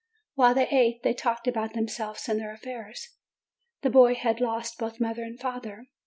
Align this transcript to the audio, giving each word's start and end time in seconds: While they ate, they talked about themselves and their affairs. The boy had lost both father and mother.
While 0.33 0.55
they 0.55 0.67
ate, 0.69 1.03
they 1.03 1.13
talked 1.13 1.47
about 1.47 1.73
themselves 1.75 2.27
and 2.27 2.39
their 2.39 2.51
affairs. 2.51 3.07
The 3.83 3.91
boy 3.91 4.15
had 4.15 4.41
lost 4.41 4.79
both 4.79 4.97
father 4.97 5.21
and 5.21 5.39
mother. 5.43 5.89